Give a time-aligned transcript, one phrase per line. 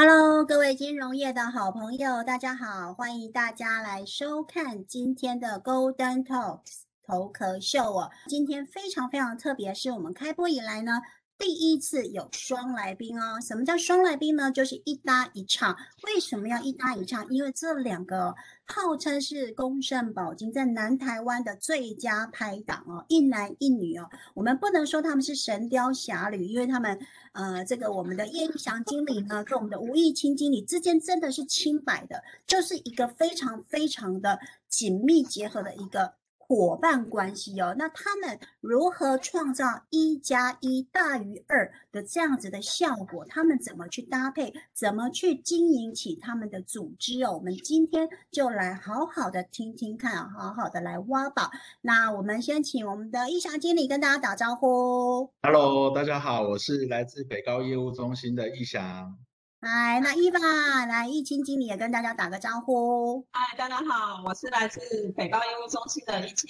[0.00, 8.08] Hello，各位金融业的好朋友，大家好，欢迎大家来收看今天的 Golden Talks 头壳秀哦。
[8.28, 11.02] 今天非常非常特别，是我们开播以来呢。
[11.36, 14.52] 第一次有双来宾哦，什么叫双来宾呢？
[14.52, 15.76] 就是一搭一唱。
[16.04, 17.28] 为什么要一搭一唱？
[17.28, 18.36] 因为这两个
[18.70, 24.08] 号称是公圣宝金在南台湾的最佳拍档哦，一男一女哦。
[24.34, 26.98] 我们不能说他们是神雕侠侣，因为他们
[27.32, 36.12] 呃，这个我们的叶玉祥经理呢，跟我们的吴义清经理之间真的是清白的，就是一个非常非常的紧密结合的一个。
[36.48, 43.26] 伙伴关系哦，那他们如何创造一加一大于二的这样子的效果？
[43.28, 44.54] 他们怎么去搭配？
[44.72, 47.34] 怎么去经营起他们的组织哦？
[47.34, 51.50] 我们今天就来好好的听听看，好好的来挖宝。
[51.82, 55.30] 那我们先请我们的易翔经理跟大家打招呼。
[55.42, 59.18] Hello，大家好，我是来自北高业务中心的易翔。
[59.60, 63.26] 嗨，那伊娃来，易清经理也跟大家打个招呼。
[63.32, 64.78] 嗨，大家好，我是来自
[65.16, 66.48] 北高业务中心的易清。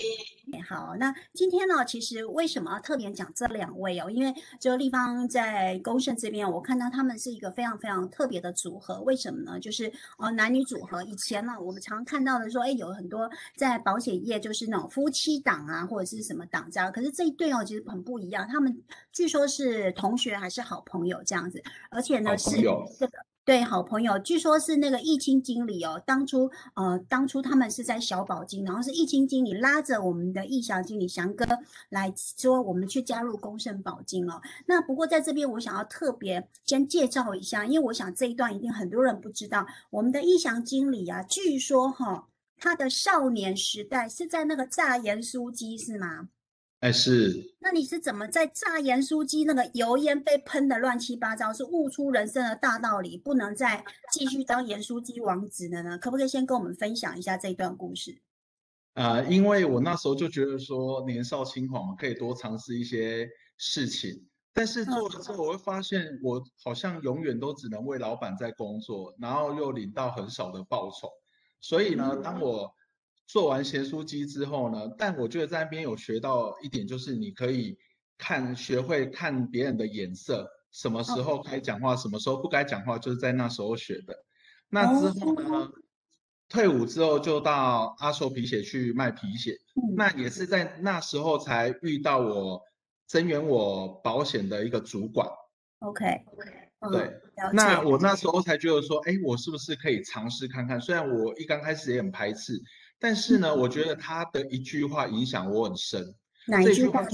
[0.69, 4.11] 好，那今天呢，其实为什么要特别讲这两位哦？
[4.11, 9.01] 因为就立方在公盛这边，我看到他们是一个非常非常特别的组合。
[9.01, 9.59] 为什么呢？
[9.59, 11.03] 就是哦，男女组合。
[11.05, 16.92] 以前呢，我们常看到的说，哎，有很多在保险业就是那种夫妻档啊，或者是什么档这样。
[16.92, 18.47] 可是这一对哦，其实很不一样。
[18.47, 22.59] 他们据说是同学还是好朋友这样子，而且呢是。
[22.99, 23.13] 这个
[23.45, 26.03] 对好朋友，据说是那个易清经理哦。
[26.05, 31.47] 当初呃，当初他们是在小宝金，然后是易清经理拉着我们的易祥经理翔哥
[31.91, 34.43] 来说，我们去加入公盛宝金哦。
[34.67, 42.27] 那不过在这边，我想要特别先介绍一下，因为我想这一段一定很多人不知道，我们的易祥经理啊，据说哈，
[42.59, 46.29] 他的少年时代是在那个榨盐酥鸡，是吗？
[46.81, 47.57] 哎，是。
[47.59, 55.98] 那你是怎么在炸盐酥鸡那个油烟被喷的乱七八糟，是悟出人生的大道理，不能再继续当盐酥鸡王子的呢？
[55.98, 58.23] 可不可以先跟我们分享一下这段故事？
[58.95, 71.11] 啊，因为我那时候就觉得说年少轻狂可以多尝试一些事情，但是做了之后，我会发现我好像永远都只能为老板在工作，然后又领到很少的报酬。
[71.61, 72.73] 所以呢，当我
[73.28, 77.77] 做完咸酥鸡之后呢，但我觉得在那边有学到一点，就是你可以
[78.16, 84.16] 看学会看别人的眼色，什么时候该讲话，什么时候不该讲话，就是在那时候学的。
[84.70, 85.70] 那之后呢，
[86.48, 89.58] 退伍之后就到阿寿皮鞋去卖皮鞋，
[89.95, 92.62] 那也是在那时候才遇到我
[93.06, 95.28] 增援我保险的一个主管。
[95.80, 96.50] OK OK，
[96.90, 97.20] 对，
[97.52, 100.80] 那我那时候才觉得说，哎，我是不是可以尝试看看？
[100.80, 102.58] 虽然我一刚开始也很排斥。
[102.98, 106.14] 但是呢，我觉得他的一句话影响我很深。
[106.47, 107.09] 哪一句话呢？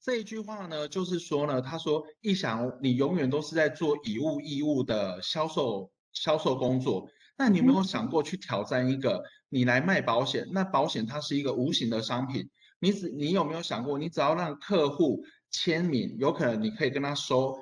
[0.00, 9.22] 这一句话呢，就是说呢，他说：“一想你永远都是在做以物易物的销售销售工作，那你有没有想过去挑战一个？
[9.48, 12.50] 你来卖保险，那保险它是一个无形的商品，
[12.80, 17.56] 你只你有没有想过，你只要让客户签名，有可能你可以跟他收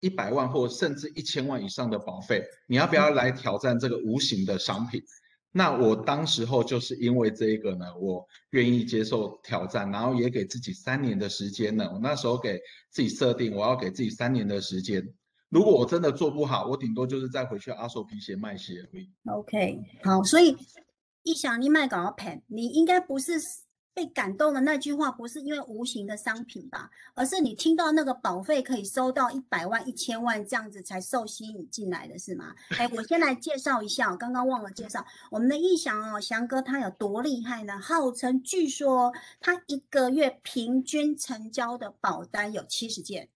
[0.00, 5.00] 一百万或甚至一千万以上的保费，你要不要来挑战这个无形的商品？”
[5.50, 11.90] 那我当时候就是因为这一个呢，我愿意接受挑战，然后也给自己三年的时间呢。
[11.92, 12.60] 我那时候给
[12.90, 15.02] 自己设定，我要给自己三年的时间。
[15.48, 18.86] 如果我真的做不好，我顶多就是再回去阿寿皮鞋卖鞋。
[19.24, 20.54] OK，好，所以
[21.22, 23.32] 一想你卖搞盘，你应该不是。
[23.98, 32.54] 被感动的那句话不是因为无形的商品吧，而是你听到那个保费可以收到一百万、一千万这样子才受吸引进来的是吗？
[32.78, 37.80] 哎，我先来介绍一下，我刚刚忘了介绍我们的易翔哦，翔哥他有多厉害呢？
[37.80, 43.28] 号称据说他一个月平均成交的保单有七十件，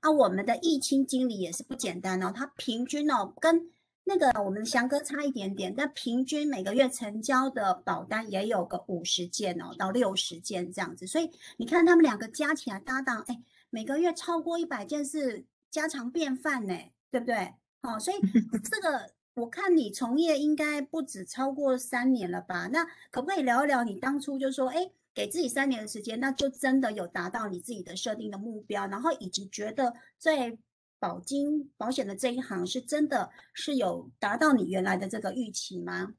[0.00, 3.70] 啊，我们的易清经理也是不简单哦，他平均哦跟。
[4.08, 11.06] 那个我们翔哥差一点点，但平均每个月成交的保单也有个五十件哦，到六十件这样子。
[11.06, 16.74] 所以你看他们两个加起来搭档，哎，每个月超过一百件是家常便饭呢，
[17.10, 17.52] 对不对？
[17.82, 18.16] 好，所以
[18.64, 22.66] 这个我看你从业应该不止超过三年了吧？
[22.72, 30.56] 那可不可以聊一聊你当初就说，哎，给自己三年的时间，那就真的有达到你自己的设定的目标，然后以及觉得在。
[30.98, 36.14] 保金保险的这一行是真的是有达到你原来的这个预期吗？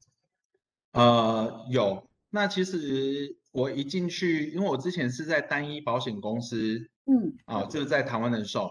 [0.91, 2.07] 呃，有。
[2.31, 8.69] 那其实我一进去，因为我之前是在单一保险公司，嗯，啊，就是在台湾人寿。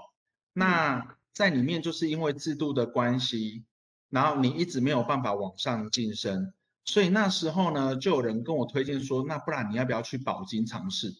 [0.53, 3.65] 那在里面就是因为制度的关系，
[4.11, 6.53] 然后你一直没有办法往上晋升，
[6.85, 11.13] 所以那时候呢，就有人跟我推荐说，那不然你要不要去保金尝试？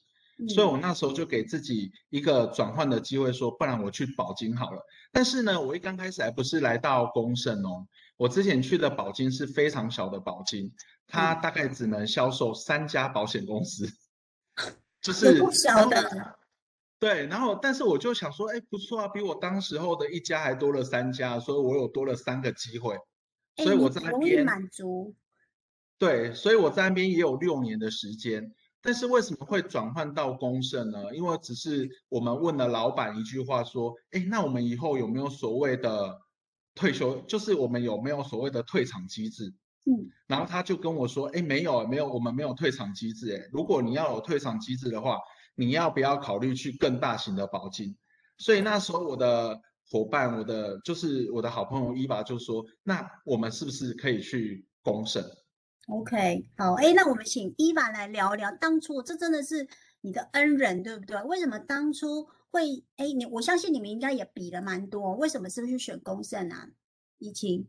[0.47, 4.81] 所以我那时候就给自己一个转换的机会，说不然我去保金好了。
[5.11, 10.73] 但是呢，我一刚开始还不是来到公盛哦，我之前去的保金是非常小的保金，
[11.09, 13.89] 它大概只能销售三家保险公司，
[15.01, 16.39] 就 是不小的。
[17.01, 22.97] 对，然后但是我就想说，哎，不错啊，比我当时候的一家还多了三家，所以我有多了三个机会，
[23.57, 25.15] 所以我在那边满足。
[25.99, 28.53] 对，所以我在那边也有六年的时间。
[28.83, 31.15] 但是为什么会转换到公盛呢？
[31.15, 36.19] 因为只是我们问了老板一句话，说，哎，那我们以后有没有所谓的
[36.75, 37.21] 退休？
[37.23, 39.53] 就是我们有没有所谓的退场机制？
[39.87, 43.37] 嗯，然后他就跟我说，哎，没有，没有，我们没有退场机制。
[43.37, 45.19] 哎，如果你要有退场机制的话。
[45.61, 47.97] 你要不要考虑去更大型的保金？
[48.37, 49.61] 所以那时候我的
[49.91, 55.21] 伙伴，我的就是我的好朋友伊娃就说：“那我们是不是可以去公审
[55.89, 59.67] ？”OK，好，哎，那我们请伊娃来聊聊当初，这真的是
[60.03, 61.21] 你的恩人，对不对？
[61.25, 62.85] 为什么当初会？
[62.97, 66.69] 哎，你我相信你们应该也比了蛮多，为什么是不是选公胜啊？
[67.19, 67.67] 怡晴，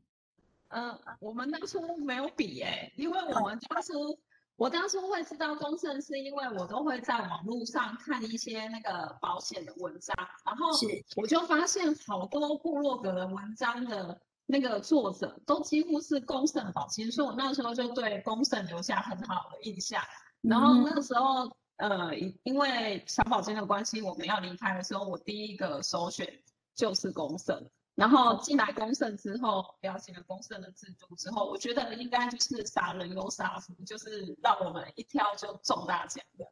[0.68, 4.20] 嗯，我们当初没有比哎，因为我们当初。
[4.60, 10.14] 我当初会知道公盛，是因为我都会在网络上看一些那个保险的文章，
[10.46, 10.68] 然后
[11.16, 14.20] 我就发现好多部落格的文章的
[14.52, 20.02] 那个作者都几乎是公盛保金，所以我那时候就对公盛留下很好的印象。
[20.42, 26.28] 然后那个时候，呃，因为小宝金的关系，我们要离开的时候，我第一个首选
[26.74, 27.64] 就是公盛。
[27.94, 36.46] 然后进来公盛之后，了解了公盛的制度之后，我觉得应该就是傻人有傻福，就是让我们一挑就中大奖的。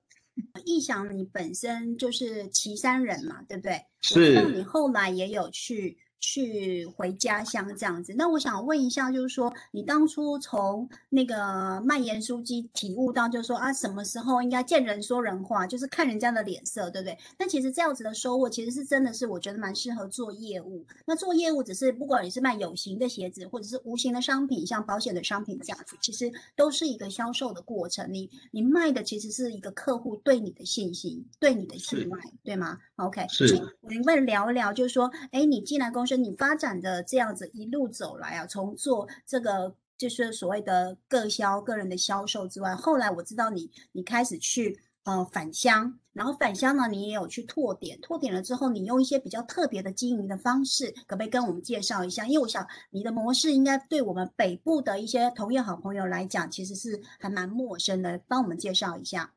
[0.65, 3.81] 易翔，你本身就是岐山人嘛，对不对？
[4.01, 4.35] 是。
[4.35, 5.97] 那你后来也有去。
[6.19, 17.17] 去回家乡这样子，那我想问一下，就是说你当初从那个卖盐酥鸡体悟到，就是说啊，什么时候应该见人说人话，就是看人家的脸色，对不对？
[17.37, 20.83] 那其实这样子的收获，其实是真的是我觉得蛮适合做业务。
[21.05, 28.11] 那做业务只是不管你是卖有形的鞋子，或者是无形的商品，像保险的商品这样子，其实都是一个销售的过程。
[28.11, 33.55] 你你卖的其实是一个客户对你的信心，对你的信赖，对吗？OK，是。
[33.81, 52.25] 我们聊一聊，就是说，哎，你进来公是你发展的这样子一路走来啊，从做这个就是所谓的个销个人的销售之外，后来我知道你你开始去呃返乡，然后返乡呢，你也有去拓点，拓点了之后，你用一些比较特别的经营的方式，可不可以跟我们介绍一下？
[52.25, 59.33] 因为我想你的模式应该对我们北部的一些同业好朋友来讲，其实是还蛮陌生的，帮我们介绍一下。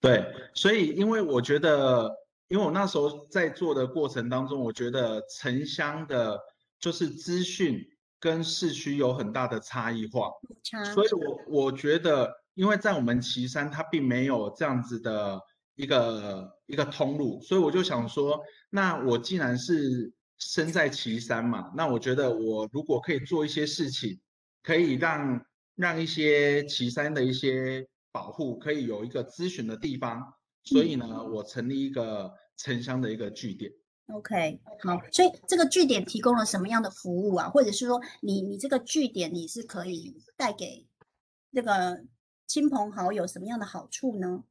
[0.00, 0.24] 对，
[0.54, 2.23] 所以因为我觉得。
[2.48, 6.38] 因为我那时候在做的过程当中，我觉得城乡的，
[6.78, 7.84] 就是资讯
[8.20, 10.30] 跟市区有很大的差异化，
[10.94, 15.40] 所以我我觉得，因为在我们岐山，它并没有这样子的
[15.74, 24.20] 一个一个通路，所以我就想说，那我既然是身在岐山嘛，那我觉得我如果可以做一些事情，
[24.62, 25.44] 可以让
[25.74, 30.34] 让一些岐山的一些保护可以有一个咨询的地方，
[30.64, 32.32] 所以呢，我成立一个。
[32.56, 33.68] 城乡的一个据点
[34.12, 37.48] ，OK，好，所以这个据点提供了什么样的服务啊？
[37.48, 40.86] 或者是说，你你这个据点你是可以带给
[41.52, 42.04] 这个
[42.46, 44.44] 亲朋好友什么样的好处呢？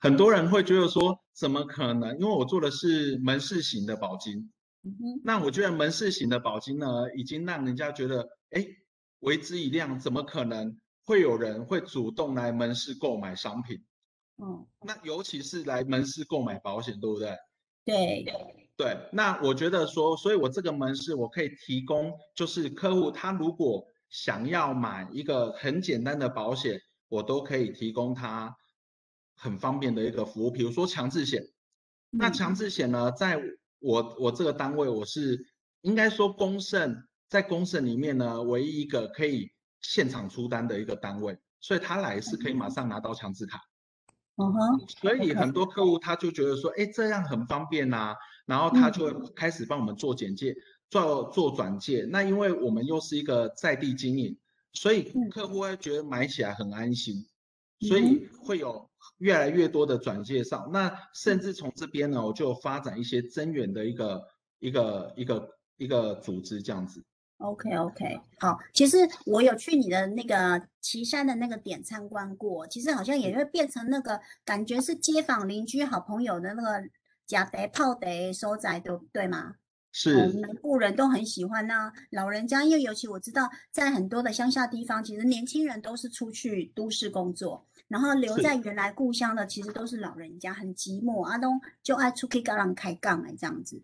[0.00, 2.18] 很多人会觉得说，怎么可能？
[2.18, 4.50] 因为我做的是门市型的保金，
[4.82, 8.66] 嗯哼，那我觉得门市型的保金呢，已经让人家觉得，哎，
[9.20, 13.80] 为之一亮，怎么可能会有人会主动来门市购买商品？
[14.36, 17.36] 嗯，那尤其是来门市购买保险，对不对？
[17.84, 18.24] 对
[18.76, 28.52] 对，那我觉得说，所以我这个门市我可以提供，就是客户他如果想要买一个很简单的保险，我都可以提供他
[29.36, 30.50] 很方便的一个服务。
[30.50, 31.40] 比如说强制险，
[32.10, 33.40] 那强制险呢，在
[33.78, 35.38] 我我这个单位，我是
[35.82, 43.58] 应该说公盛在公盛里面呢，唯一一个可以现场出单的一个单位，所以他来是可以马上拿到强制卡。
[43.58, 43.73] 嗯
[44.36, 50.54] 哼，所以很多客户他就觉得说，哎，这样很方便呐，然后他就会开始帮我们做简介，
[50.90, 52.04] 做做转介。
[52.10, 54.36] 那因为我们又是一个在地经营，
[54.72, 57.24] 所以客户会觉得买起来很安心，
[57.80, 60.68] 所以会有越来越多的转介绍。
[60.72, 64.22] 那甚至从这边呢，我就发展一些增援的一个
[64.58, 67.04] 一个一个一个组织这样子。
[67.44, 68.96] OK OK，好，其实
[69.26, 76.88] 我有去你的那个岐山的那个点参观过，其实好像也会变成那个感觉是街坊邻居好朋友的那个
[77.26, 79.56] 假得泡得收窄，对对吗？
[79.92, 93.80] 是南部人都很喜欢那老人家，因为尤其我知道，在很多的乡下地方，其实年轻人都是出去都市工作，然后留在原来故乡的，其实都是老人家，很寂寞，阿东就爱出去跟人开杠哎，这样子。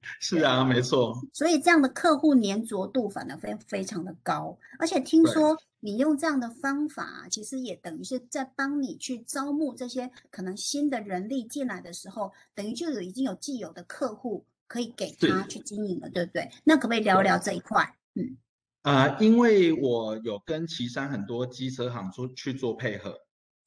[0.20, 1.20] 是啊，没错。
[1.32, 14.44] 所以这样的客户粘着度反而非非常的高，而且听说你用这样的方法，其实也等于是在帮你去招募这些可能新的人力进来的时候，等于就有已经有既有的客户。
[14.70, 16.50] 可以给他去经营了，对不对？
[16.62, 17.96] 那可不可以聊聊这一块？
[18.12, 18.36] 嗯，
[18.82, 23.18] 啊，因为我有跟岐山很多机车行做去做配合，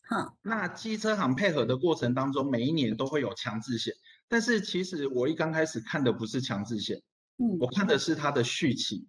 [0.08, 3.96] 好，那机车行配合的过程当中，每一年都会有强制险，
[4.32, 6.98] 但是其实我一刚开始看的不是强制险，
[7.38, 9.06] 嗯，我看的是它的续期，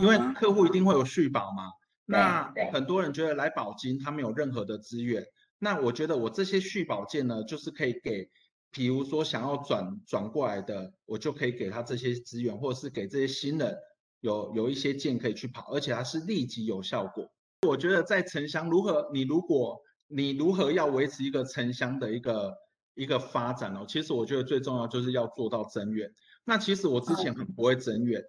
[0.00, 1.70] 因为客户一定会有续保嘛。
[2.04, 5.24] 那很多人觉得来保金他没有任何的资源，
[5.60, 8.28] 那我觉得我这些续保件呢，就是可以给。
[8.72, 13.76] 比如说想要转转过来的，我就可以给他这些资源，或者是给这些新人
[14.20, 17.28] 有有一些件可以去跑，而且它是立即有效果。
[17.66, 19.76] 我觉得在城乡如何，你如果
[20.06, 22.54] 你如何要维持一个城乡的一个
[23.00, 26.12] 一个发展哦，其实我觉得最重要就是要做到增援。
[26.44, 28.22] 那其实我之前很不会增援，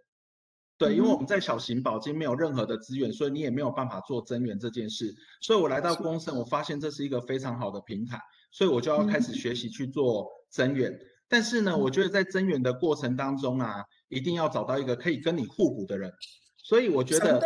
[0.78, 5.14] 对，因为我们在小型保金没有任何的资源，所以你也没有办法做增援这件事。
[5.42, 8.18] 所以我来到公盛，我发现这是一个非常好的平台。
[8.54, 10.98] 所以我就要开始学习去做增援，
[11.28, 16.14] 但是呢，我觉得在增援的过程当中啊，一定要找到一个可以跟你互补的人。
[16.58, 17.42] 所以我觉得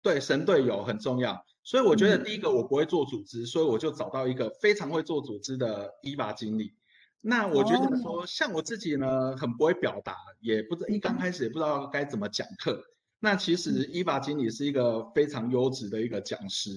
[0.00, 1.44] 对神队友很重要。
[1.64, 6.74] 所以我觉得第一个我不会做组织，所以我就找到一个非常会做组织的伊娃经理。
[7.20, 12.84] 那我觉得说，像我自己呢，很不会表达，也不知一刚开始也不知道该怎么讲课。
[13.18, 16.70] 那其实伊娃经理是一个非常优质的一个讲师。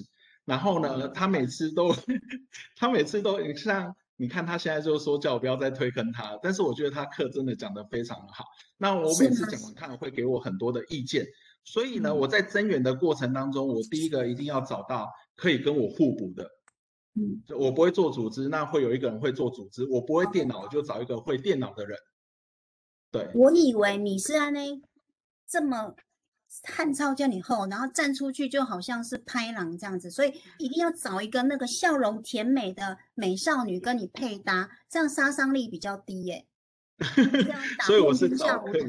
[0.46, 1.94] 然后呢，他每次都，
[2.77, 8.46] 他每次都，你像你看他现在就说叫我不要再推坑他，但是我觉得他课真的讲得非常好。
[8.77, 11.25] 那我每次讲完看会给我很多的意见，
[11.67, 16.50] 所以呢，我在增援的过程当中，我第一个一定要找到可以跟我互补的，
[17.15, 22.00] 嗯，我不会做组织，那会有一个人会做组织；我不会电脑，我就找一个会电脑的人。
[23.12, 24.81] 对，我以为你是安内
[25.45, 25.95] 这么。
[26.63, 36.47] 汉超叫你后，然后站出去就好像是拍狼这样子，所以一定要找一个那个笑容甜美的美少女跟你配搭，这样杀伤力比较低耶。
[37.86, 38.79] 所以我是下无敌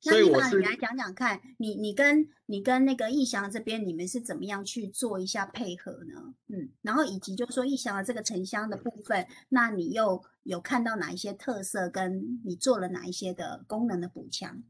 [0.00, 0.10] 手。
[0.12, 6.34] 那你把，你来讲讲看，你你跟你跟那个易翔这边，你们是怎么样去做一下配合呢？
[6.48, 14.62] 嗯，然后以及就是说易翔的这个沉香的部分，那你又有看到哪一些特色，跟你做了哪一些的功能的补强？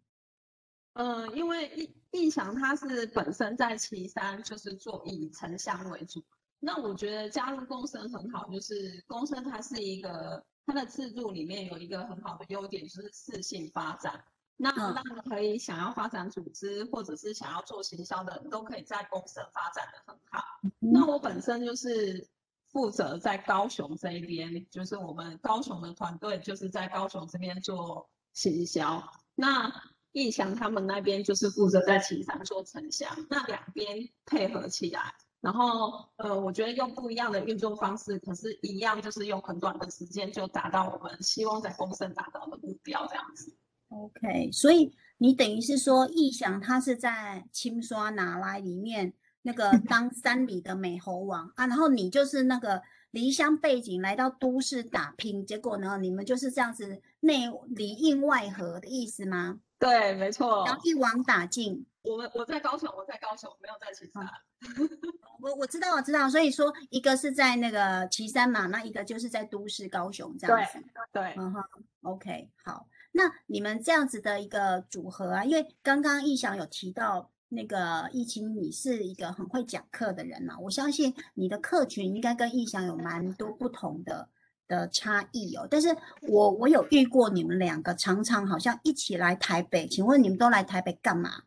[0.95, 1.71] 呃，因为
[2.11, 6.25] 易易翔他是本身在岐山，就是做以沉香为主。
[6.61, 14.25] 那我觉得加入共生很好，就是共生它是一个它的制度里面有一个很好的优点，就是四性发展。
[14.61, 20.45] 那那可以想要发展组织或者是想要做行销的人都可以在公生发展的很好。
[20.81, 22.29] 那我本身就是
[22.73, 29.01] 负责在高雄这一边，就是我们高雄的团队就是在高雄这边做行销。
[29.37, 29.73] 那
[30.11, 43.57] 义祥他们那边就是负责在旗山做城乡，那两边配合起来，然后呃，我觉得用不一样的运作方式，可是一样就是用很短的时间就达到我们希望在丰盛达到的目标，这样子。
[43.89, 59.61] OK，所以你等于是说，义祥他是在青刷拿来里面那个当山里的美猴王啊，然后你就是那个离乡背景来到都市打拼，结果呢，你们就是这样子内里应外合的意思吗？
[59.79, 60.65] 对，没错。
[60.67, 61.87] 然后一网打尽。
[62.03, 64.21] 我们我在高雄，我在高雄，没有在其他。
[65.41, 66.29] 我我知道，我知道。
[66.29, 70.79] 所以说，一个是在那个岐山嘛，那一个就是在都市高雄这样子。
[71.13, 71.35] 对对。
[71.37, 71.63] 嗯哼
[72.03, 72.87] ，OK，好。
[73.19, 84.29] 那你们这样子的一个组合啊，因为刚刚易翔有提到那个易清，你是一个很会讲课的人嘛，我相信你的客群应该跟易翔有蛮多不同的。
[84.69, 85.89] 的差异哦，但是
[86.21, 91.45] 我我有遇过你们两个常常好像一起来台北，请问你们都来台北干嘛？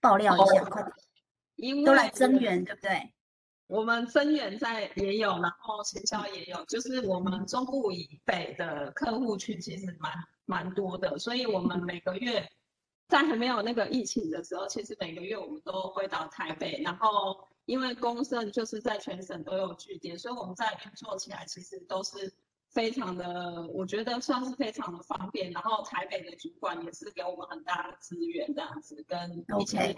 [0.00, 0.82] 爆料一下，快
[1.56, 1.84] 点！
[1.84, 3.12] 都来增援，对不对？
[3.66, 10.10] 我们增援在也有，然后行销也有，就是我们中部以北的客户群其实蛮
[10.52, 12.46] 蛮多的，所以我们每个月
[13.08, 17.48] 在还没有那个疫情的时候，其实每个月我们都会到台北，然后。
[17.64, 22.34] 因为公盛就是在全省都有据点，所以我们在运作起来其实都是
[22.74, 25.52] 非常的，我觉得算是非常的方便。
[25.52, 29.94] 然后台北的主管也是给我们很大的资源，这样子跟一些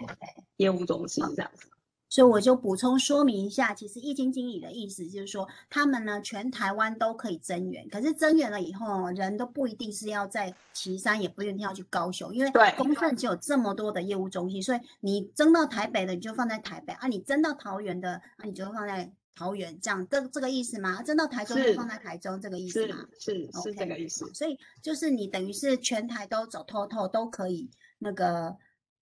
[0.57, 1.67] 业务中心这样子。
[2.07, 21.01] 所以我就补充说明一下，其实易经经理的意思就是说，他们呢全台湾都可以增援，可是增援了以后，人都不一定是要在岐山，也不一定要去高雄，因为公盛只有这么多的业务中心，所以你增到台北的你就放在台北啊，你增到桃园的啊你就放在桃园，这样这这个意思吗？
[21.01, 23.05] 增到台中就放在台中，这个意思吗？
[23.19, 23.33] 是
[23.63, 24.31] 是这个意思。
[24.33, 28.55] 所以就是你等于是全台都走透透都可以那个。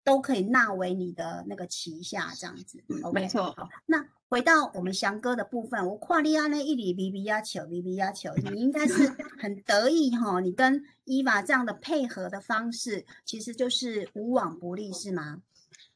[0.04, 3.54] 都可以纳为你的那个旗下这样子，OK，没错。
[3.56, 9.08] 好，那回到我们翔哥的部分，我跨利亚那一里比比压球比比压球，你应该是
[9.40, 10.40] 很得意哈。
[10.42, 15.42] 你跟伊娃这样的配合的方式，其实就是无往不利，是吗？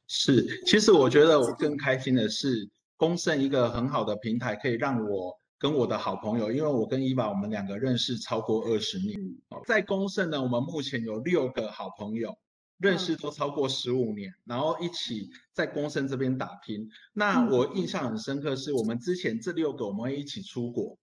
[0.07, 9.19] 是，其实我觉得我更开心的是，公盛一个很好的平台，可以让我跟我的好朋友，因为我跟伊娃我们两个认识超过二十年，
[9.65, 12.37] 在公盛呢，我们目前有六个好朋友。
[12.79, 16.87] 认识都超过十五年，然后一起在公生这边打拼。
[17.13, 20.97] 那我印象很深刻，是我们之前这六个我们会一起出国，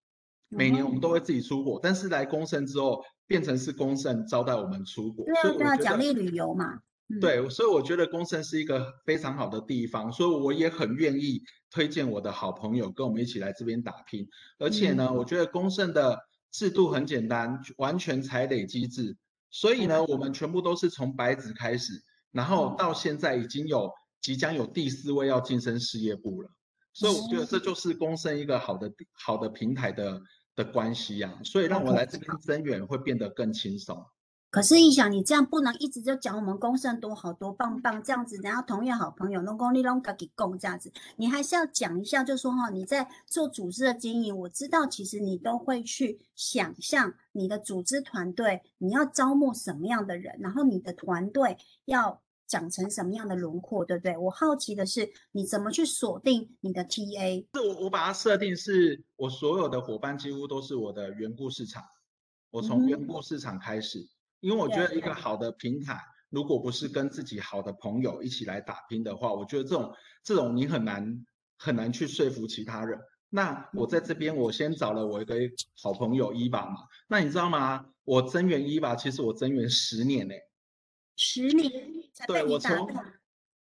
[0.49, 1.81] 每年我们都会自己出国。
[1.83, 6.79] 但是来公生之后，变成是公生招待我们出国，对啊，对啊，奖励旅游嘛。
[7.21, 14.27] 对，所以我觉得公生是一个非常好的地方，所以我也很愿意推荐我的好朋友跟我们一起来这边打拼。
[14.59, 16.19] 而且呢，我觉得公生的
[16.51, 19.17] 制度很简单，完全踩累机制。
[19.55, 21.93] 所以呢，我们全部都是从白纸开始，
[22.33, 23.89] 然后到现在已经有
[24.21, 26.51] 即将有第四位要晋升事业部了。
[26.93, 30.21] 所以我觉得这就是公升一个好的好的平台的
[30.57, 31.39] 的关系呀。
[31.45, 34.05] 所以让我来这边增援会变得更轻松。
[34.55, 54.17] 可是，一想你这样不能一直就讲我们公盛多好多棒棒这样子，然后同业好朋友拢讲你拢自己供这样子，你还是要讲一下，就说哈，你在做组织的经营，我知道其实你都会去想象你的组织团队，你要招募什么样的人，然后你的团队要长成什么样的轮廓，对不对？
[54.17, 57.45] 我好奇的是，你怎么去锁定你的 TA？
[57.55, 61.83] 是我我把它设定是我所有的伙伴几乎都是我的缘故市场，
[62.53, 64.09] 我从缘故市场开始。
[64.45, 65.99] 因为我觉得一个好的平台，
[66.29, 69.91] 如果不是跟自己好的朋友一起来打拼的话，我觉得这种
[70.23, 71.25] 这种你很难
[71.57, 73.01] 很难去说服其他人。
[73.31, 75.35] 那我在这边，我先找了我一个
[75.81, 76.77] 好朋友伊娃嘛。
[77.09, 77.87] 那你知道吗？
[78.05, 80.35] 我增援伊娃，其实我增援十年呢。
[81.17, 81.73] 十年？
[82.27, 82.87] 对，我从。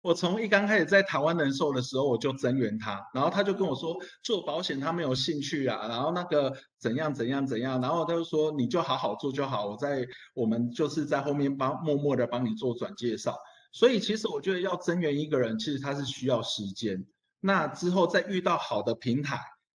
[0.01, 13.37] 我从一刚开始在台湾人寿的时候，我就增援他，然后他就跟我说做保险他没有兴趣啊，然后那个怎样怎样怎样，然后他就说你就好好做就好，我在我们就是在后面帮默默的帮你做转介绍。
[13.73, 17.05] 所以其实我觉得要增援一个人，其实他是需要时间。
[17.41, 19.39] 那之后再遇到好的平台，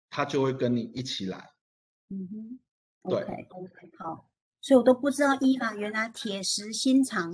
[0.09, 1.49] 他就会跟你一起来。
[2.09, 2.59] 嗯哼，
[3.09, 4.29] 对，OK，好，
[4.61, 7.33] 所以我都不知道伊娃原来铁石心肠。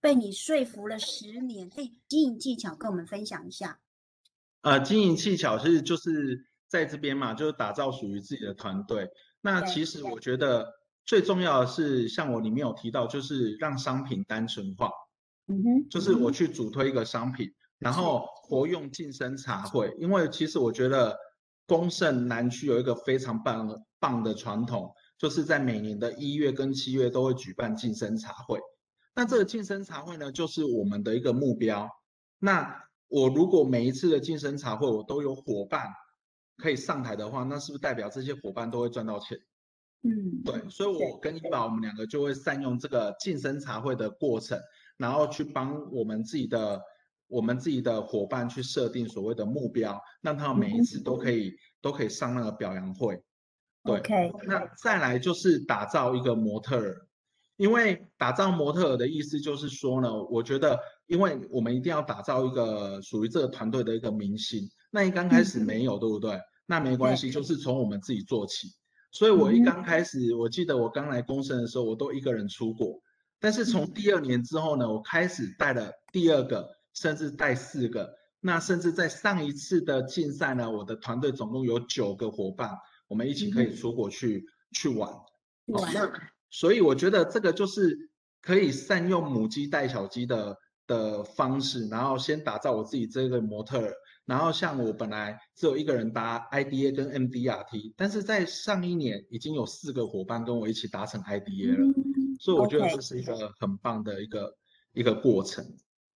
[0.00, 3.80] 被你说服了十年，哎，经营技巧跟我们分享一下。
[4.62, 9.08] 呃，经营技巧是就是在这边嘛，就是打造属于自己的团队。
[9.40, 10.66] 那其实我觉得
[11.04, 14.90] 最重要的是，像我里面有提到，就是让商品单纯化。
[15.46, 19.94] 嗯哼，就是我去主推一个商品，然后活用晋升茶会。
[19.98, 21.16] 因为其实我觉得
[21.68, 23.68] 丰盛南区有一个非常棒
[24.00, 28.58] 棒的传统，就是在每年的一月跟七月都会举办晋升茶会。
[29.16, 31.88] 那这个晋升茶会呢，就是我们的一个目标。
[32.38, 35.88] 那我如果每一次的晋升茶会我都有伙伴
[36.58, 39.38] 可以上台的话，那是不是代表这些伙伴都会赚到钱？
[40.02, 40.68] 嗯，对。
[40.68, 44.60] 所以我跟伊宝我们两个就会善用这个晋升茶会的过程，
[44.98, 46.82] 然后去帮我们自己的
[47.26, 53.18] 我们自己的伙伴去设定所谓的目标，让他们每一次都可以都可以上那个表扬会。
[53.82, 54.02] 对。
[54.46, 57.05] 那再来就是打造一个模特儿。
[57.56, 64.68] 因为打造模特儿的意思就是说呢，我觉得，因为我们一定要打造一个属于这个团队的一个明星。
[64.90, 66.38] 那你刚开始没有，对不对？
[66.66, 68.68] 那没关系，就是从我们自己做起。
[69.12, 73.00] 所以我一刚开始，我记得我刚来公司的时候，我都一个人出国。
[73.38, 78.12] 但是从第二年之后呢，我开始带了第二个，甚至带四个。
[78.40, 82.70] 那甚至在上一次的竞赛呢，我的团队总共有九个伙伴，
[83.08, 85.10] 我们一起可以出国去去玩。
[85.66, 85.92] 玩。
[86.50, 90.56] 所以我觉得这个就是可以善用母鸡带小鸡的
[90.86, 93.92] 的方式，然后先打造我自己这个模特儿，
[94.24, 101.94] 然后像我本来只有一个人搭 IDA 跟 MDRT，但是在上一年已经有四个伙伴跟我一起达成 IDA 了，
[102.40, 104.56] 所以我觉得这是一个很棒的一个
[104.92, 105.64] 一个过程。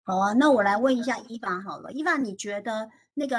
[0.05, 3.37] 好啊，那我来问一下伊凡好了，伊凡你觉得那个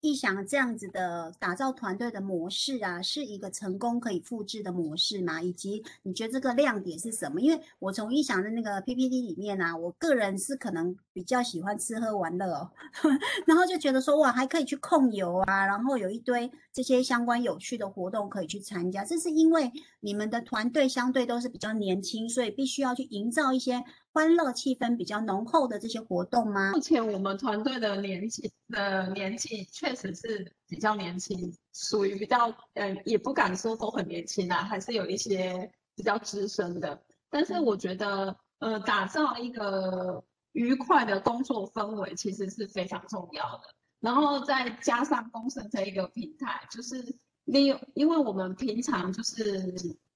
[0.00, 5.42] 一想这样子的打造团队的模式啊，是一个成功可以复制的模式吗？
[5.42, 7.40] 以及你觉得这个亮点是什么？
[7.40, 12.70] 因为我从一想的那个 PPT 里面啊，我个人是可能比较喜欢吃喝玩乐哦，
[13.46, 19.04] 然后就觉得说哇，还可以去控油啊，然后有一堆这些相关有趣的活动可以去参加。
[19.04, 23.82] 这是因为你们的团队相对都是比较年轻，所以必须要去营造一些。
[24.18, 26.72] 欢乐气氛比较浓厚的这些活动吗？
[26.72, 37.00] 目前我们团队的年纪的年纪确实是比较年轻，属于比较嗯，也不敢说都很年轻啊，还是有一些比较资深的。
[37.30, 43.72] 但是我觉得，呃，打造一个愉快的工作氛围其实是非常重要的。
[44.00, 49.72] 然后再加上公司这一个平台，就是利用，因为我们平常就是，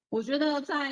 [0.09, 0.91] 我觉得在。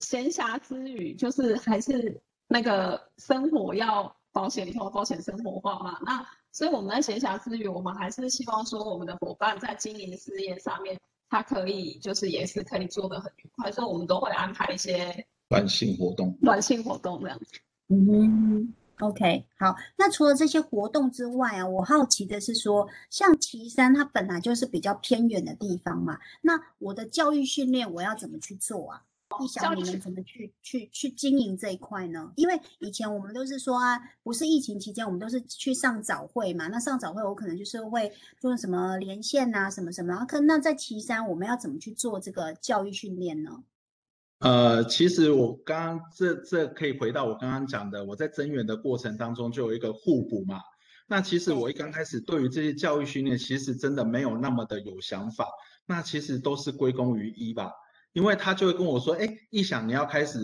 [0.00, 5.98] 闲暇之余，就是还是那个生活要保险里头保险生活化嘛。
[6.04, 17.60] 那所以我们在闲暇之余，我们还是希望说我们的伙伴在经营事业上面，他可以就是也是可以做得很愉快，所以我们都会安排一些暖性活动，暖性活动这样子。
[17.88, 19.76] 嗯，OK，好。
[19.96, 29.02] 那除了这些活动之外啊，我好奇的是说，像岐山它本来就是比较偏远的地方嘛，那我的教育训练我要怎么去做啊？
[29.42, 32.32] 一想你们怎么去去去经营这一块呢？
[32.36, 36.66] 因为以前我们都是说啊，不是疫情期间，我们都是去上早会嘛。
[36.68, 40.24] 那上早会，我可能就是会做什么连线啊，什么什么。
[40.26, 43.62] 可那在岐山，我们要怎么去做这个教育训练呢？
[44.40, 50.60] 呃，其实我刚刚这这可以回到我刚刚讲的，我在增援的过程当中就有一个互补嘛。
[51.06, 55.46] 那其实我一刚开始对于这些教育训练，其实真的没有那么的有想法。
[55.86, 57.72] 那其实都是归功于一吧。
[58.12, 60.38] 因为他就会跟我说：“哎，一想你要开始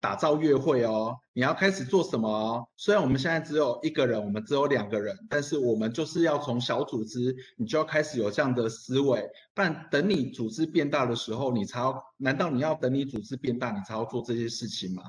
[0.00, 2.66] 打造月会哦，你要开始做什么？
[2.76, 9.26] 虽然我们现在只有一个人，我们只有两个人，但是我们就是要从小组织，你就要开始有这样的思维。
[9.54, 15.02] 但等你组织变大的时候，你才要，难道你要等你组织变大，你才要做这些事情吗？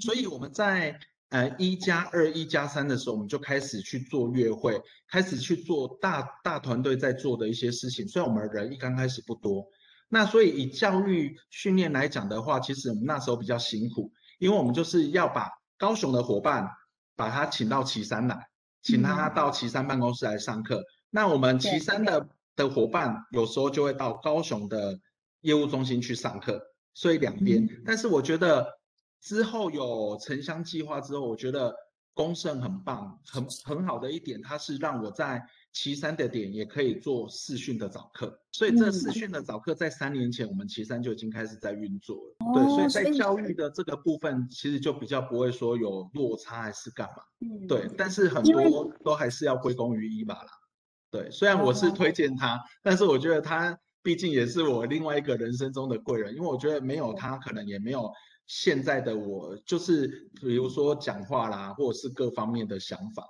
[0.00, 0.98] 所以我们在
[1.30, 8.06] 呃一加二、一加三的时候，我们就开始去做月会，开始去做大大团队在做的一些事情。
[8.08, 9.66] 虽然我们人一刚开始不多。”
[10.08, 16.68] 那所以以教育训练来讲的话，其实我们那时候比较辛苦，因为我们就是要把高雄的伙伴
[17.16, 18.48] 把他请到岐山来，
[18.82, 20.84] 请他到岐山办公室来上课。
[21.10, 25.00] 那我们岐山的的伙伴有时候就会到高雄的
[25.40, 26.62] 业务中心去上课，
[26.92, 27.68] 所以两边。
[27.84, 28.68] 但是我觉得
[29.20, 31.74] 之后有城乡计划之后，我觉得
[32.12, 35.42] 公盛很棒，很很好的一点，它是让我在。
[35.74, 42.54] 岐山的点也可以做视讯的早课，所以这视讯的早课在三年前我们岐山就已经开始在运作了。
[42.54, 47.24] 对，所以在教育的这个部分，其实就比较不会说有落差还是干嘛。
[47.40, 50.50] 嗯，对，但是很多都还是要归功于伊娃啦。
[51.10, 58.08] 对，虽然我是推荐他，但是我觉得他毕竟也是我另外一个人生中的贵人，因为我觉得没有他，可能也没有
[58.46, 63.26] 现在的我，就是比如说讲话啦，或者是各方面的想法。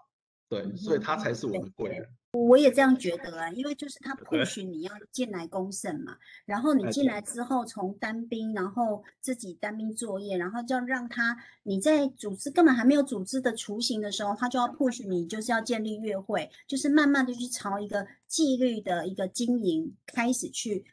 [0.49, 2.09] 对，所以他才是我的贵人。
[2.33, 20.85] 我也这样觉得啊，因为就是他 不许你要进来公审嘛，然后你进来之后从单兵，然后自己单兵作业，然后就让他你在组织根本还没有组织的雏形的时候，他就要 push 你，就是要建立月会，就是慢慢的去朝一个纪律的一个经营开始去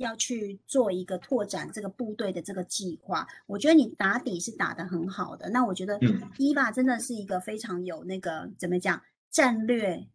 [0.00, 3.26] 要去做一个拓展这个部队的这个计划。
[3.46, 6.00] 我觉得你打底是打得很好的，那我觉得
[6.36, 10.08] 伊娃真的是一个非常有那个怎么讲战略。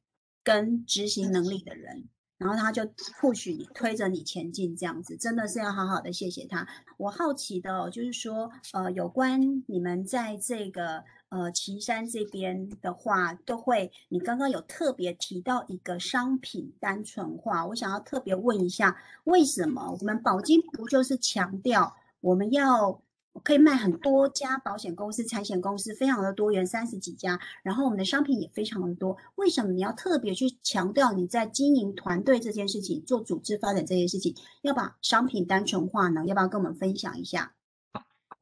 [0.46, 2.88] 跟执行能力的人，然后他就
[3.20, 6.68] 或许你推着你前进，这样子真的是要好好的谢谢他。
[6.98, 23.02] 我好奇的哦就是说，呃，有关你们在这个呃岐山这边的话，都会你刚刚有特别提到一个商品单纯化，我想要特别问一下，为什么我们宝金不就是强调我们要？
[23.44, 27.38] 可以卖很多家保险公司、财险公司，非常的多元，三十几家。
[27.64, 29.18] 然后我们的商品也非常的多。
[29.36, 36.26] 为什么你要特别去强调你在经营团队这件事情、做组织发展这件事情，要把商品单纯化呢？
[36.26, 37.55] 要不要跟我们分享一下？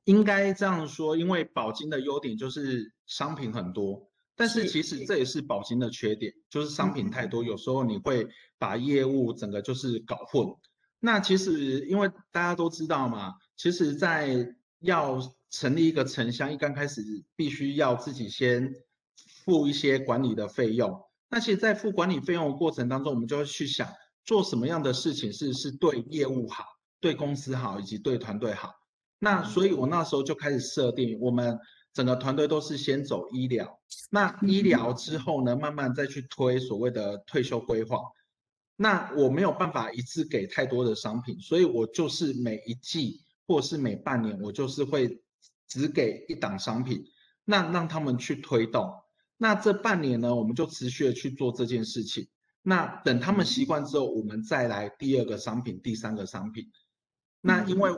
[0.05, 10.47] 应该这样说，因为宝金的优点就是商品很多，但是其实这也是宝金的缺点，就是商品太多，有时候你会把业务整个就是搞混。
[10.99, 17.01] 那其实因为大家都知道嘛，其实，在要成立一个城乡，一刚开始
[17.35, 18.73] 必须要自己先
[19.45, 21.01] 付一些管理的费用。
[21.29, 23.87] 那其实，在付管理费用的过程当中，我们就会去想
[24.25, 26.63] 做什么样的事情是是对业务好、
[26.99, 28.73] 对公司好以及对团队好。
[29.23, 31.57] 那所以，我那时候就开始设定，我们
[31.93, 33.79] 整个团队都是先走医疗，
[34.12, 37.99] 那医疗之后呢，慢慢再去推所谓的退休规划。
[38.75, 45.21] 那我没有办法一次给太多的商品，所以我就是每一季或是每半年，我就是会
[45.69, 47.05] 只给一档商品，
[47.45, 48.93] 那让他们去推动。
[49.38, 52.27] 那这半年呢，我们就持续的去做这件事情。
[52.62, 56.69] 那等他们习惯之后，我们再来第二个商品、第三个商品。
[57.39, 57.89] 那因为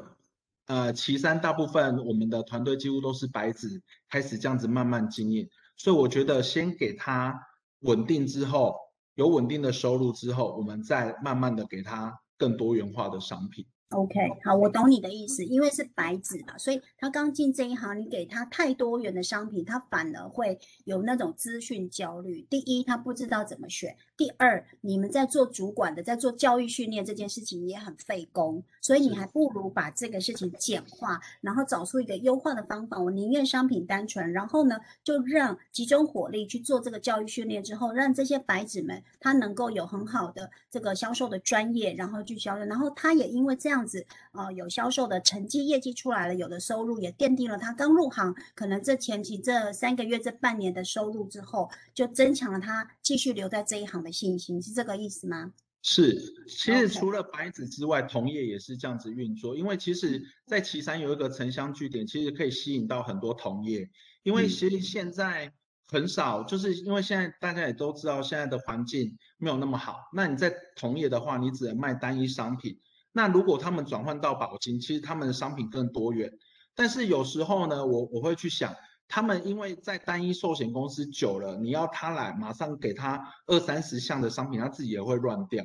[0.65, 7.39] 呃，岐山大部分我们的团队几乎都是白纸开始这样子慢慢经营，所以我觉得先给他
[7.82, 8.75] 稳定之后。
[9.15, 13.65] 有稳定的收入之后，我们再慢慢的给他更多元化的商品。
[13.91, 22.41] OK，好，我懂你的意思，因为是白纸嘛，所以他刚进这一行，你给他太多元的商品，他反而会有那种资讯焦虑。
[22.49, 32.99] 第一，他不知道怎么选；第二，你们在做主管的，在做教育训练这件事情也很费工，所以你还不如把这个事情简化，然后找出一个优化的方法。
[32.99, 43.75] 我宁愿商品单纯，然后呢，就让集中火力去做这个教育训练之后，让这些白纸们他能够有很好的这个销售的专业，然后去销售，然后他也因为这样。
[43.75, 55.51] 这样子，呃，有销售的成绩、业绩出来了，有的收入也奠定了他刚入行，可能这前期这三个月、这半年的收入之后，就增强了他继续留在这一行的信心，是这个意思吗？
[55.81, 59.55] 是，其实除了白纸之外，同业也是这样子运作。
[59.55, 63.87] 因为其实，在岐山有一个城乡据点，其实可以吸引到很多同业。
[64.23, 65.53] 因为其实现在
[65.87, 69.97] 很少，就是因为现在大家也都知道，现在的环境没有那么好。
[70.11, 72.79] 那你在同业的话，你只能卖单一商品。
[73.11, 76.31] 那如果他们转换到保金，其实他们的商品更多元。
[76.73, 78.75] 但是有时候呢，我我会去想，
[79.07, 85.63] 他们因为在单一寿险公司久了，你要他来马上给他二三十项的商品，他自己也会乱掉。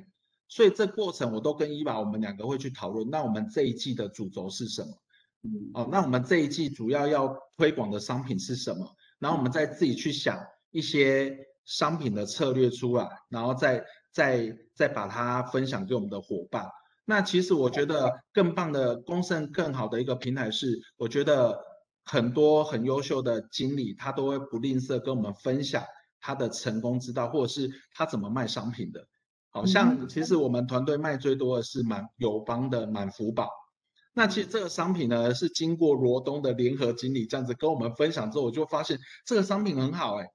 [0.48, 3.08] 所以这过程我都跟伊娃我们两个会去讨论。
[3.08, 4.88] 那我们这一季的主轴是什么？
[5.42, 8.86] 嗯，哦，那我们这一季主要要推广的商品是什么？
[9.18, 10.38] 然后我们再自己去想
[10.70, 16.68] 一些商品的策略出来，然后再再再把它分享给我们的伙伴。
[17.04, 21.58] 那其实我觉得更棒的公胜更好的一个平台是，我觉得
[22.04, 25.84] 很多很优秀的经理他都会不吝啬跟我们分享
[26.20, 29.06] 他的成功之道，或者是他怎么卖商品的。
[29.50, 33.48] 好像其实我们团队卖最多的是满友邦的满福宝。
[34.12, 40.26] 那其实这个商品呢是经过罗东的联合经理这样子跟我们分享之后，我就发现这个商品很好哎。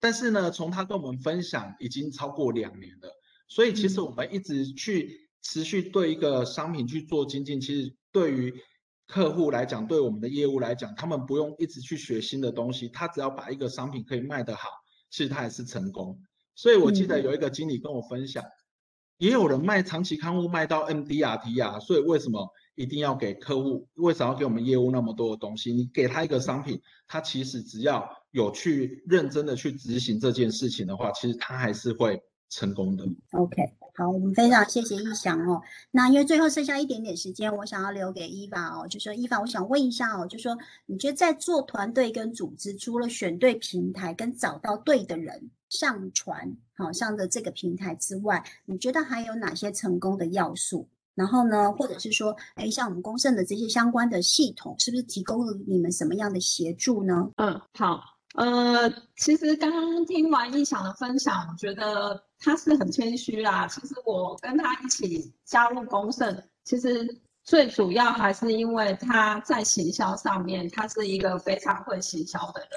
[0.00, 3.10] 但是呢，从他跟我们分享已经超过两年了，
[3.48, 5.20] 所以其实我们一直去。
[5.44, 8.54] 持续对一个商品去做精进，其实对于
[9.12, 14.70] 客户来讲，对我们的业务来讲，他们不用一直去学新的东西，他只要把一个商品可以卖得好，
[15.10, 16.18] 其实他也是成功。
[16.54, 18.42] 所以我记得有一个经理跟我分享，
[19.18, 23.86] 也有人卖长期刊物卖到 MDRT 啊，所以为什么一定要给客户？
[23.96, 25.74] 为什么要给我们业务那么多的东西？
[25.74, 32.18] 你给他一个商品，他其实只要有去认真的去执行这件事情的话，其实他还是会
[32.52, 33.04] 成功的。
[33.32, 33.72] OK。
[33.94, 35.60] 好，我们非常谢谢易翔哦。
[35.90, 50.88] 那因为最后剩下一点点时间，我想要留给伊娃哦，就说伊娃，我想问一下哦，就说你觉得在做团队跟组织，除了选对平台跟找到对的人上传好上的这个平台之外，你觉得还有哪些成功的要素？
[51.14, 57.30] 然后呢，或者是说，哎，像我们公盛的这些相关的系统，是不是提供了你们什么样的协助呢？
[57.36, 58.11] 嗯，好。
[58.34, 63.66] 呃，其实刚刚听完易想的分享，我觉得他是很谦虚啦。
[63.66, 67.06] 其实我跟他一起加入公盛，其实
[67.44, 72.70] 最主要还是因为他在行销上面，他是一个非常会行销的人。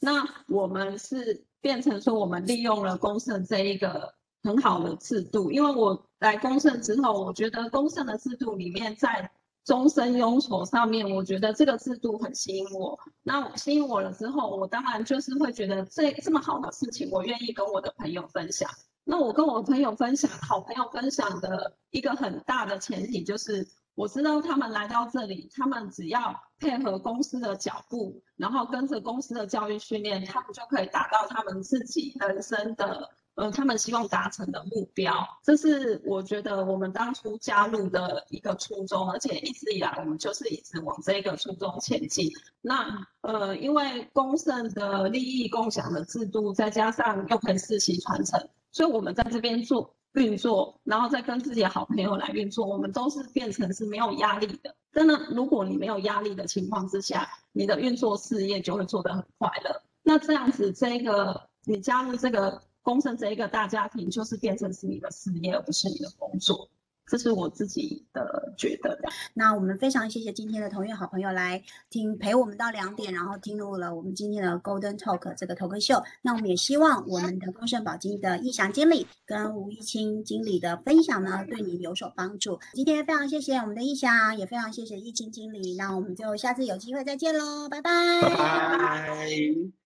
[0.00, 9.30] 那我们是变成说，我们利用了公盛这一个很好的制度，因为我来公盛之后，我觉得公盛的制度里面在。
[9.64, 12.98] 终身拥有上面，我觉得这个制度很吸引我。
[13.22, 18.68] 那我吸引我了之后，我当然就是会觉得这这么好的事情，我愿意跟我的朋友分享。
[19.04, 33.10] 那我跟我朋友分享，好朋友分享的一个很大的前提就是，我知道他们来到这里，他们只要配合公司的脚步，然后跟着公司的教育训练，他们就可以达到他们自己人生的。
[33.34, 42.30] 呃，他们希望达成的目标，这是我觉得我们当初加入的一个初衷，而且一直以来我们就是一直往这个初衷前进。
[42.60, 48.38] 那呃，因为公盛的利益共享的制度，再加上又可以世袭传承，
[48.70, 54.74] 所以我们在这边做运作，然后再跟自己的好朋友来运作，我们都是变成是没有压力的。
[54.92, 59.82] 真的，如果你没有压力的情况之下，你的运作事业就会做得很快乐。
[60.02, 62.60] 那这样子，这个你加入这个。
[62.82, 66.68] 工程这一个大家庭，就是变成是你的事业，而不是你的工作。
[67.04, 68.98] 这是我自己的觉得。
[69.34, 76.02] 那我们非常谢谢今天的同业好朋友来听陪我们到两点，然后听入了我们今天的 Golden Talk 这个投 k 秀。
[76.22, 82.58] 那我们也希望我们的丰盛宝金的易翔经理跟吴一清经理的分享呢，对你有所帮助。
[82.72, 85.74] 今天非常谢谢我们的易翔，也非常谢谢易清经理。
[85.74, 87.90] 那我们就下次有机会再见喽，拜拜。
[88.22, 89.81] 拜拜。